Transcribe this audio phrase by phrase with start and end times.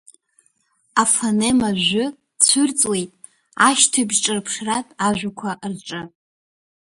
[1.01, 2.05] Афонема жә
[2.47, 3.11] цәырҵуеит
[3.67, 6.01] ашьҭыбжьҿырԥшратә ажәақәа рҿы…